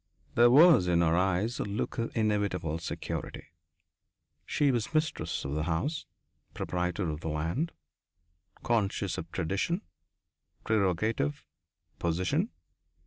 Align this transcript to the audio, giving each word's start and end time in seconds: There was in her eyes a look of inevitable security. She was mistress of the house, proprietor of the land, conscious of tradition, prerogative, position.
There 0.33 0.49
was 0.49 0.87
in 0.87 1.01
her 1.01 1.15
eyes 1.15 1.59
a 1.59 1.63
look 1.63 1.99
of 1.99 2.11
inevitable 2.17 2.79
security. 2.79 3.49
She 4.47 4.71
was 4.71 4.95
mistress 4.95 5.45
of 5.45 5.53
the 5.53 5.65
house, 5.65 6.07
proprietor 6.55 7.11
of 7.11 7.19
the 7.19 7.29
land, 7.29 7.71
conscious 8.63 9.19
of 9.19 9.31
tradition, 9.31 9.83
prerogative, 10.63 11.45
position. 11.99 12.49